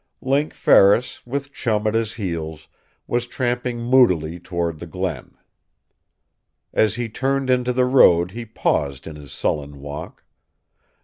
Link 0.23 0.55
Ferris, 0.55 1.23
with 1.27 1.53
Chum 1.53 1.85
at 1.85 1.93
his 1.93 2.13
heels, 2.13 2.67
was 3.05 3.27
tramping 3.27 3.79
moodily 3.79 4.39
toward 4.39 4.79
the 4.79 4.87
Glen. 4.87 5.35
As 6.73 6.95
he 6.95 7.07
turned 7.07 7.51
into 7.51 7.71
the 7.71 7.85
road 7.85 8.31
he 8.31 8.43
paused 8.43 9.05
in 9.05 9.15
his 9.15 9.31
sullen 9.31 9.79
walk. 9.79 10.23